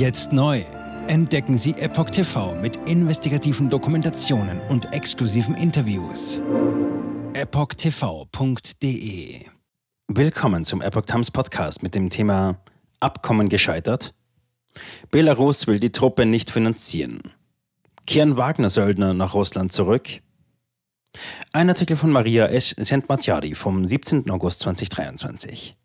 Jetzt 0.00 0.32
neu. 0.32 0.64
Entdecken 1.08 1.58
Sie 1.58 1.72
Epoch 1.72 2.08
TV 2.08 2.54
mit 2.54 2.88
investigativen 2.88 3.68
Dokumentationen 3.68 4.58
und 4.70 4.94
exklusiven 4.94 5.54
Interviews. 5.54 6.40
EpochTV.de 7.34 8.70
Willkommen 10.08 10.64
zum 10.64 10.80
Epoch 10.80 11.04
Times 11.04 11.30
Podcast 11.30 11.82
mit 11.82 11.94
dem 11.94 12.08
Thema 12.08 12.62
Abkommen 12.98 13.50
gescheitert? 13.50 14.14
Belarus 15.10 15.66
will 15.66 15.78
die 15.78 15.92
Truppe 15.92 16.24
nicht 16.24 16.50
finanzieren. 16.50 17.20
Kehren 18.06 18.38
Wagner-Söldner 18.38 19.12
nach 19.12 19.34
Russland 19.34 19.70
zurück? 19.70 20.08
Ein 21.52 21.68
Artikel 21.68 21.98
von 21.98 22.10
Maria 22.10 22.46
S. 22.46 22.70
Sentmatjari 22.70 23.54
vom 23.54 23.84
17. 23.84 24.30
August 24.30 24.60
2023. 24.60 25.76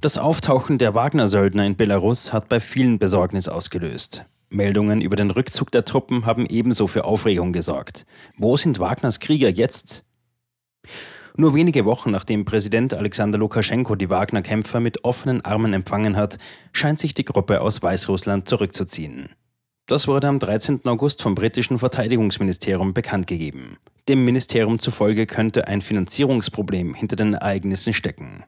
Das 0.00 0.18
Auftauchen 0.18 0.78
der 0.78 0.94
Wagner-Söldner 0.94 1.64
in 1.64 1.76
Belarus 1.76 2.32
hat 2.32 2.48
bei 2.48 2.60
vielen 2.60 2.98
Besorgnis 2.98 3.48
ausgelöst. 3.48 4.26
Meldungen 4.50 5.00
über 5.00 5.16
den 5.16 5.30
Rückzug 5.30 5.70
der 5.72 5.84
Truppen 5.84 6.26
haben 6.26 6.46
ebenso 6.46 6.86
für 6.86 7.04
Aufregung 7.04 7.52
gesorgt. 7.52 8.06
Wo 8.36 8.56
sind 8.56 8.78
Wagners 8.78 9.20
Krieger 9.20 9.48
jetzt? 9.48 10.04
Nur 11.36 11.54
wenige 11.54 11.84
Wochen 11.84 12.10
nachdem 12.10 12.44
Präsident 12.44 12.94
Alexander 12.94 13.38
Lukaschenko 13.38 13.94
die 13.94 14.08
Wagner-Kämpfer 14.08 14.80
mit 14.80 15.04
offenen 15.04 15.44
Armen 15.44 15.72
empfangen 15.72 16.16
hat, 16.16 16.38
scheint 16.72 16.98
sich 16.98 17.12
die 17.14 17.24
Gruppe 17.24 17.60
aus 17.60 17.82
Weißrussland 17.82 18.48
zurückzuziehen. 18.48 19.30
Das 19.86 20.08
wurde 20.08 20.28
am 20.28 20.38
13. 20.38 20.84
August 20.86 21.22
vom 21.22 21.34
britischen 21.34 21.78
Verteidigungsministerium 21.78 22.94
bekannt 22.94 23.26
gegeben. 23.26 23.76
Dem 24.08 24.24
Ministerium 24.24 24.78
zufolge 24.78 25.26
könnte 25.26 25.68
ein 25.68 25.82
Finanzierungsproblem 25.82 26.94
hinter 26.94 27.16
den 27.16 27.34
Ereignissen 27.34 27.92
stecken. 27.92 28.44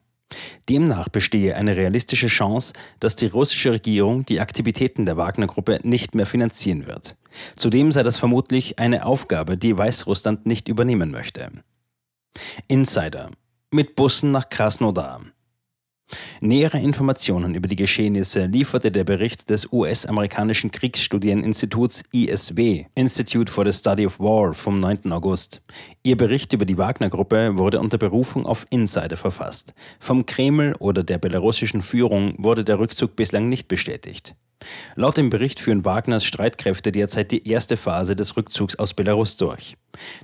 Demnach 0.68 1.08
bestehe 1.08 1.56
eine 1.56 1.76
realistische 1.76 2.26
Chance, 2.26 2.74
dass 3.00 3.16
die 3.16 3.26
russische 3.26 3.72
Regierung 3.72 4.26
die 4.26 4.40
Aktivitäten 4.40 5.06
der 5.06 5.16
Wagner-Gruppe 5.16 5.80
nicht 5.82 6.14
mehr 6.14 6.26
finanzieren 6.26 6.86
wird. 6.86 7.16
Zudem 7.56 7.92
sei 7.92 8.02
das 8.02 8.18
vermutlich 8.18 8.78
eine 8.78 9.06
Aufgabe, 9.06 9.56
die 9.56 9.76
Weißrussland 9.76 10.46
nicht 10.46 10.68
übernehmen 10.68 11.10
möchte. 11.10 11.50
Insider. 12.66 13.30
Mit 13.70 13.96
Bussen 13.96 14.30
nach 14.30 14.48
Krasnodar. 14.48 15.22
Nähere 16.40 16.78
Informationen 16.78 17.54
über 17.54 17.68
die 17.68 17.76
Geschehnisse 17.76 18.46
lieferte 18.46 18.90
der 18.90 19.04
Bericht 19.04 19.50
des 19.50 19.72
US-amerikanischen 19.72 20.70
Kriegsstudieninstituts 20.70 22.04
ISW, 22.12 22.86
Institute 22.94 23.50
for 23.50 23.66
the 23.66 23.76
Study 23.76 24.06
of 24.06 24.18
War, 24.20 24.54
vom 24.54 24.80
9. 24.80 25.12
August. 25.12 25.62
Ihr 26.02 26.16
Bericht 26.16 26.52
über 26.52 26.64
die 26.64 26.78
Wagner-Gruppe 26.78 27.58
wurde 27.58 27.80
unter 27.80 27.98
Berufung 27.98 28.46
auf 28.46 28.66
Insider 28.70 29.16
verfasst. 29.16 29.74
Vom 29.98 30.26
Kreml 30.26 30.74
oder 30.78 31.02
der 31.02 31.18
belarussischen 31.18 31.82
Führung 31.82 32.34
wurde 32.38 32.64
der 32.64 32.78
Rückzug 32.78 33.16
bislang 33.16 33.48
nicht 33.48 33.68
bestätigt. 33.68 34.34
Laut 34.96 35.16
dem 35.16 35.30
Bericht 35.30 35.60
führen 35.60 35.84
Wagners 35.84 36.24
Streitkräfte 36.24 36.92
derzeit 36.92 37.30
die 37.30 37.48
erste 37.48 37.76
Phase 37.76 38.16
des 38.16 38.36
Rückzugs 38.36 38.76
aus 38.76 38.94
Belarus 38.94 39.36
durch. 39.36 39.76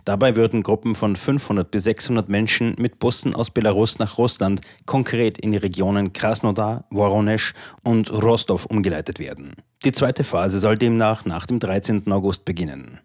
Dabei 0.05 0.37
würden 0.37 0.63
Gruppen 0.63 0.95
von 0.95 1.17
500 1.17 1.71
bis 1.71 1.85
600 1.85 2.29
Menschen 2.29 2.75
mit 2.79 2.99
Bussen 2.99 3.35
aus 3.35 3.51
Belarus 3.51 3.99
nach 3.99 4.19
Russland 4.19 4.61
konkret 4.87 5.39
in 5.39 5.53
die 5.53 5.59
Regionen 5.59 6.13
Krasnodar, 6.13 6.85
Voronezh 6.91 7.55
und 7.83 8.11
Rostov 8.13 8.67
umgeleitet 8.67 9.19
werden. 9.19 9.55
Die 9.85 9.93
zweite 9.93 10.25
Phase 10.25 10.59
soll 10.59 10.77
demnach 10.77 11.25
nach 11.25 11.47
dem 11.47 11.59
13. 11.59 12.11
August 12.13 12.45
beginnen. 12.45 13.01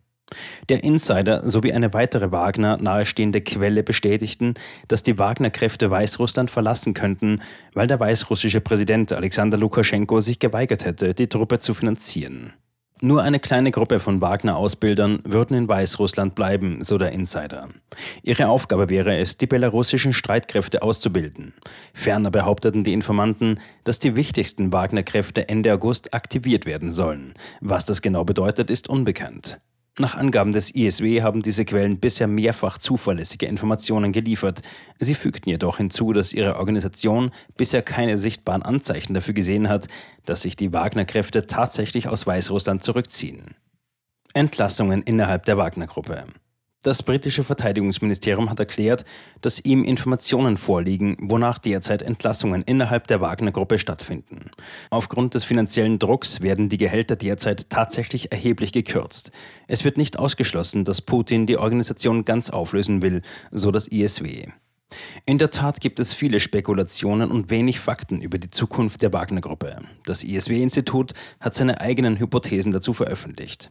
Der 0.69 0.83
Insider 0.83 1.49
sowie 1.49 1.73
eine 1.73 1.93
weitere 1.93 2.31
Wagner 2.31 2.77
nahestehende 2.77 3.41
Quelle 3.41 3.81
bestätigten, 3.81 4.53
dass 4.87 5.01
die 5.01 5.17
Wagner-Kräfte 5.17 5.89
Weißrussland 5.89 6.51
verlassen 6.51 6.93
könnten, 6.93 7.41
weil 7.73 7.87
der 7.87 7.99
weißrussische 7.99 8.61
Präsident 8.61 9.11
Alexander 9.11 9.57
Lukaschenko 9.57 10.19
sich 10.19 10.39
geweigert 10.39 10.85
hätte, 10.85 11.15
die 11.15 11.27
Truppe 11.27 11.59
zu 11.59 11.73
finanzieren. 11.73 12.53
Nur 13.01 13.21
eine 13.21 13.39
kleine 13.39 13.71
Gruppe 13.71 14.01
von 14.01 14.19
Wagner-Ausbildern 14.19 15.19
würden 15.23 15.55
in 15.55 15.69
Weißrussland 15.69 16.35
bleiben, 16.35 16.83
so 16.83 16.97
der 16.97 17.13
Insider. 17.13 17.69
Ihre 18.23 18.49
Aufgabe 18.49 18.89
wäre 18.89 19.17
es, 19.17 19.37
die 19.37 19.47
belarussischen 19.47 20.11
Streitkräfte 20.11 20.81
auszubilden. 20.81 21.53
Ferner 21.93 22.29
behaupteten 22.29 22.83
die 22.83 22.91
Informanten, 22.91 23.61
dass 23.85 23.99
die 23.99 24.17
wichtigsten 24.17 24.73
Wagner-Kräfte 24.73 25.47
Ende 25.47 25.73
August 25.73 26.13
aktiviert 26.13 26.65
werden 26.65 26.91
sollen. 26.91 27.35
Was 27.61 27.85
das 27.85 28.01
genau 28.01 28.25
bedeutet, 28.25 28.69
ist 28.69 28.89
unbekannt. 28.89 29.61
Nach 29.97 30.15
Angaben 30.15 30.53
des 30.53 30.73
ISW 30.73 31.21
haben 31.23 31.41
diese 31.41 31.65
Quellen 31.65 31.99
bisher 31.99 32.27
mehrfach 32.27 32.77
zuverlässige 32.77 33.47
Informationen 33.47 34.13
geliefert. 34.13 34.61
Sie 34.99 35.15
fügten 35.15 35.49
jedoch 35.49 35.77
hinzu, 35.77 36.13
dass 36.13 36.31
ihre 36.31 36.57
Organisation 36.57 37.31
bisher 37.57 37.81
keine 37.81 38.17
sichtbaren 38.17 38.61
Anzeichen 38.61 39.13
dafür 39.13 39.33
gesehen 39.33 39.67
hat, 39.67 39.87
dass 40.25 40.43
sich 40.43 40.55
die 40.55 40.71
Wagner-Kräfte 40.71 41.47
tatsächlich 41.47 42.07
aus 42.07 42.25
Weißrussland 42.25 42.83
zurückziehen. 42.83 43.55
Entlassungen 44.33 45.01
innerhalb 45.01 45.43
der 45.45 45.57
Wagner-Gruppe. 45.57 46.25
Das 46.81 47.03
britische 47.03 47.43
Verteidigungsministerium 47.43 48.49
hat 48.49 48.59
erklärt, 48.59 49.03
dass 49.41 49.59
ihm 49.59 49.83
Informationen 49.83 50.55
vorliegen, 50.55 51.17
wonach 51.19 51.59
derzeit 51.59 52.01
Entlassungen 52.01 52.61
innerhalb 52.61 53.05
der 53.07 53.19
Wagner-Gruppe 53.19 53.77
stattfinden. 53.77 54.49
Aufgrund 54.89 55.33
des 55.33 55.43
finanziellen 55.43 55.99
Drucks 55.99 56.39
werden 56.39 56.69
die 56.69 56.77
Gehälter 56.77 57.17
derzeit 57.17 57.69
tatsächlich 57.69 58.31
erheblich 58.31 58.71
gekürzt. 58.71 59.31
Es 59.67 59.83
wird 59.83 59.97
nicht 59.97 60.17
ausgeschlossen, 60.17 60.85
dass 60.85 61.01
Putin 61.01 61.47
die 61.47 61.57
Organisation 61.57 62.23
ganz 62.23 62.49
auflösen 62.49 63.01
will, 63.01 63.23
so 63.51 63.71
das 63.71 63.89
ISW. 63.89 64.45
In 65.25 65.37
der 65.37 65.49
Tat 65.49 65.81
gibt 65.81 65.99
es 65.99 66.13
viele 66.13 66.39
Spekulationen 66.39 67.29
und 67.29 67.49
wenig 67.49 67.81
Fakten 67.81 68.21
über 68.21 68.37
die 68.37 68.51
Zukunft 68.51 69.01
der 69.01 69.11
Wagner-Gruppe. 69.11 69.81
Das 70.05 70.23
ISW-Institut 70.23 71.11
hat 71.41 71.55
seine 71.55 71.81
eigenen 71.81 72.19
Hypothesen 72.19 72.71
dazu 72.71 72.93
veröffentlicht. 72.93 73.69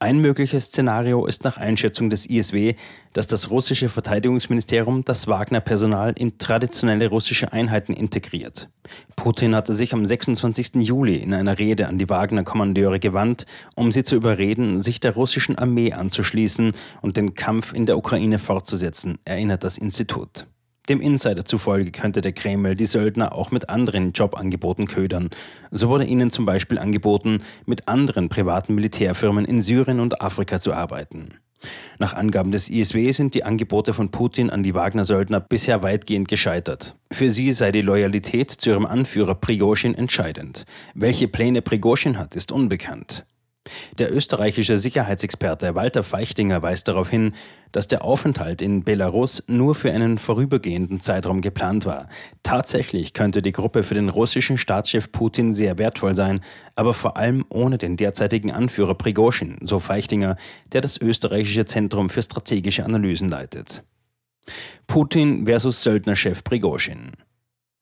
Ein 0.00 0.18
mögliches 0.18 0.66
Szenario 0.66 1.26
ist 1.26 1.44
nach 1.44 1.56
Einschätzung 1.56 2.10
des 2.10 2.26
ISW, 2.28 2.74
dass 3.12 3.26
das 3.28 3.50
russische 3.50 3.88
Verteidigungsministerium 3.88 5.04
das 5.04 5.28
Wagner-Personal 5.28 6.14
in 6.16 6.38
traditionelle 6.38 7.08
russische 7.08 7.52
Einheiten 7.52 7.92
integriert. 7.92 8.68
Putin 9.14 9.54
hatte 9.54 9.74
sich 9.74 9.94
am 9.94 10.04
26. 10.04 10.76
Juli 10.76 11.16
in 11.16 11.32
einer 11.34 11.58
Rede 11.58 11.86
an 11.86 11.98
die 11.98 12.08
Wagner-Kommandeure 12.08 12.98
gewandt, 12.98 13.46
um 13.76 13.92
sie 13.92 14.02
zu 14.02 14.16
überreden, 14.16 14.80
sich 14.80 14.98
der 14.98 15.14
russischen 15.14 15.56
Armee 15.56 15.92
anzuschließen 15.92 16.72
und 17.00 17.16
den 17.16 17.34
Kampf 17.34 17.72
in 17.72 17.86
der 17.86 17.98
Ukraine 17.98 18.38
fortzusetzen, 18.38 19.18
erinnert 19.24 19.62
das 19.62 19.78
Institut. 19.78 20.46
Dem 20.88 21.00
Insider 21.00 21.44
zufolge 21.44 21.92
könnte 21.92 22.22
der 22.22 22.32
Kreml 22.32 22.74
die 22.74 22.86
Söldner 22.86 23.34
auch 23.34 23.52
mit 23.52 23.68
anderen 23.68 24.12
Jobangeboten 24.12 24.88
ködern. 24.88 25.30
So 25.70 25.88
wurde 25.88 26.04
ihnen 26.04 26.30
zum 26.32 26.44
Beispiel 26.44 26.78
angeboten, 26.78 27.38
mit 27.66 27.86
anderen 27.86 28.28
privaten 28.28 28.74
Militärfirmen 28.74 29.44
in 29.44 29.62
Syrien 29.62 30.00
und 30.00 30.20
Afrika 30.20 30.58
zu 30.58 30.72
arbeiten. 30.72 31.34
Nach 32.00 32.14
Angaben 32.14 32.50
des 32.50 32.68
ISW 32.68 33.12
sind 33.12 33.34
die 33.34 33.44
Angebote 33.44 33.92
von 33.92 34.10
Putin 34.10 34.50
an 34.50 34.64
die 34.64 34.74
Wagner-Söldner 34.74 35.38
bisher 35.40 35.84
weitgehend 35.84 36.26
gescheitert. 36.26 36.96
Für 37.12 37.30
sie 37.30 37.52
sei 37.52 37.70
die 37.70 37.82
Loyalität 37.82 38.50
zu 38.50 38.70
ihrem 38.70 38.86
Anführer 38.86 39.36
Prigozhin 39.36 39.94
entscheidend. 39.94 40.64
Welche 40.94 41.28
Pläne 41.28 41.62
Prigozhin 41.62 42.18
hat, 42.18 42.34
ist 42.34 42.50
unbekannt. 42.50 43.24
Der 43.98 44.12
österreichische 44.12 44.76
Sicherheitsexperte 44.76 45.74
Walter 45.74 46.02
Feichtinger 46.02 46.62
weist 46.62 46.88
darauf 46.88 47.08
hin, 47.08 47.32
dass 47.70 47.88
der 47.88 48.04
Aufenthalt 48.04 48.60
in 48.60 48.82
Belarus 48.84 49.44
nur 49.46 49.74
für 49.74 49.92
einen 49.92 50.18
vorübergehenden 50.18 51.00
Zeitraum 51.00 51.40
geplant 51.40 51.86
war. 51.86 52.08
Tatsächlich 52.42 53.12
könnte 53.12 53.40
die 53.40 53.52
Gruppe 53.52 53.82
für 53.82 53.94
den 53.94 54.08
russischen 54.08 54.58
Staatschef 54.58 55.12
Putin 55.12 55.54
sehr 55.54 55.78
wertvoll 55.78 56.16
sein, 56.16 56.40
aber 56.74 56.92
vor 56.92 57.16
allem 57.16 57.44
ohne 57.50 57.78
den 57.78 57.96
derzeitigen 57.96 58.50
Anführer 58.50 58.94
Prigozhin, 58.94 59.56
so 59.62 59.78
Feichtinger, 59.78 60.36
der 60.72 60.80
das 60.80 61.00
österreichische 61.00 61.64
Zentrum 61.64 62.10
für 62.10 62.22
strategische 62.22 62.84
Analysen 62.84 63.28
leitet. 63.28 63.84
Putin 64.88 65.46
versus 65.46 65.82
Söldnerchef 65.82 66.42
Prigozhin. 66.42 67.12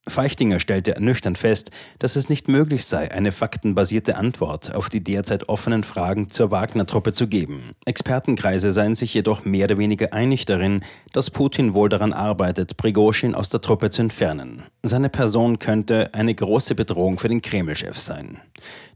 Feichtinger 0.08 0.60
stellte 0.60 0.94
ernüchternd 0.94 1.36
fest, 1.36 1.70
dass 1.98 2.16
es 2.16 2.30
nicht 2.30 2.48
möglich 2.48 2.86
sei, 2.86 3.10
eine 3.12 3.32
faktenbasierte 3.32 4.16
Antwort 4.16 4.74
auf 4.74 4.88
die 4.88 5.04
derzeit 5.04 5.48
offenen 5.48 5.84
Fragen 5.84 6.30
zur 6.30 6.50
Wagner-Truppe 6.50 7.12
zu 7.12 7.28
geben. 7.28 7.74
Expertenkreise 7.84 8.72
seien 8.72 8.94
sich 8.94 9.12
jedoch 9.12 9.44
mehr 9.44 9.66
oder 9.66 9.76
weniger 9.76 10.12
einig 10.14 10.47
darin, 10.47 10.82
dass 11.12 11.30
Putin 11.30 11.74
wohl 11.74 11.91
daran 11.91 12.14
arbeitet, 12.14 12.78
Prigozhin 12.78 13.34
aus 13.34 13.50
der 13.50 13.60
Truppe 13.60 13.91
zu 13.91 14.00
entfernen. 14.02 14.62
Seine 14.82 15.10
Person 15.10 15.58
könnte 15.58 16.14
eine 16.14 16.34
große 16.34 16.74
Bedrohung 16.74 17.18
für 17.18 17.28
den 17.28 17.42
Kreml-Chef 17.42 17.98
sein. 17.98 18.41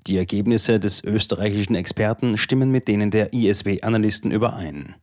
Die 0.07 0.19
Ergebnisse 0.19 0.79
des 0.79 1.03
österreichischen 1.03 1.75
Experten 1.75 2.37
stimmen 2.37 2.71
mit 2.71 2.89
denen 2.89 3.11
der 3.11 3.33
ISW-Analysten 3.33 4.31
überein. 4.33 4.95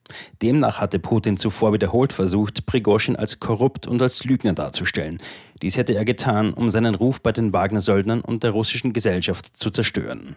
Demnach 0.44 0.80
hatte 0.80 1.00
Putin 1.00 1.38
zuvor 1.38 1.74
wiederholt 1.74 2.14
versucht, 2.14 2.68
Prigozhin 2.68 3.16
als 3.16 3.40
korrupt 3.40 3.88
und 3.88 4.00
als 4.00 4.24
Lügner 4.26 4.54
darzustellen. 4.54 5.20
Dies 5.64 5.76
hätte 5.76 5.96
er 5.96 6.06
getan, 6.06 6.54
um 6.54 6.70
seinen 6.70 6.94
Ruf 6.94 7.20
bei 7.22 7.32
den 7.32 7.52
Wagner-Söldnern 7.52 8.22
und 8.22 8.44
der 8.44 8.52
russischen 8.52 8.94
Gesellschaft 8.94 9.58
zu 9.58 9.72
zerstören. 9.72 10.36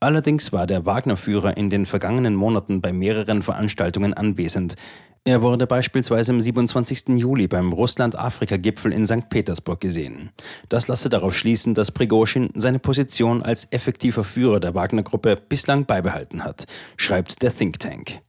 Allerdings 0.00 0.52
war 0.52 0.66
der 0.66 0.86
Wagner-Führer 0.86 1.56
in 1.56 1.70
den 1.70 1.84
vergangenen 1.84 2.36
Monaten 2.36 2.80
bei 2.80 2.92
mehreren 2.92 3.42
Veranstaltungen 3.42 4.14
anwesend. 4.14 4.76
Er 5.24 5.42
wurde 5.42 5.66
beispielsweise 5.66 6.32
am 6.32 6.40
27. 6.40 7.08
Juli 7.18 7.48
beim 7.48 7.72
Russland-Afrika-Gipfel 7.72 8.92
in 8.92 9.06
St. 9.06 9.28
Petersburg 9.28 9.80
gesehen. 9.80 10.30
Das 10.68 10.88
lasse 10.88 11.08
darauf 11.08 11.36
schließen, 11.36 11.74
dass 11.74 11.90
Prigoschin 11.90 12.48
seine 12.54 12.78
Position 12.78 13.42
als 13.42 13.66
effektiver 13.70 14.24
Führer 14.24 14.60
der 14.60 14.74
Wagner-Gruppe 14.74 15.36
bislang 15.48 15.84
beibehalten 15.84 16.44
hat, 16.44 16.64
schreibt 16.96 17.42
der 17.42 17.54
Think 17.54 17.78
Tank. 17.80 18.20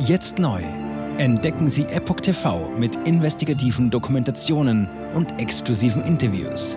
Jetzt 0.00 0.38
neu. 0.38 0.60
Entdecken 1.18 1.68
Sie 1.68 1.84
Epoch 1.84 2.20
TV 2.20 2.68
mit 2.76 2.96
investigativen 3.06 3.90
Dokumentationen 3.90 4.88
und 5.14 5.38
exklusiven 5.38 6.02
Interviews. 6.04 6.76